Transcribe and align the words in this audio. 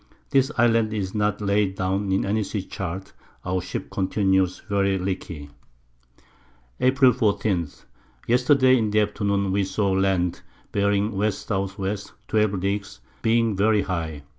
This 0.31 0.51
Island 0.57 0.93
is 0.95 1.13
not 1.13 1.41
laid 1.41 1.75
down 1.75 2.11
in 2.11 2.25
any 2.25 2.41
Sea 2.41 2.63
Chart; 2.63 3.13
our 3.45 3.61
Ship 3.61 3.87
continues 3.91 4.63
very 4.67 4.97
leaky. 4.97 5.51
April 6.79 7.13
14. 7.13 7.67
Yesterday 8.25 8.77
in 8.79 8.89
the 8.89 9.01
Afternoon 9.01 9.51
we 9.51 9.63
saw 9.63 9.91
Land, 9.91 10.41
bearing 10.71 11.11
W. 11.11 11.25
S. 11.27 11.45
W. 11.45 11.95
12 12.27 12.53
Leagues, 12.55 12.99
being 13.21 13.55
very 13.55 13.83
high. 13.83 14.23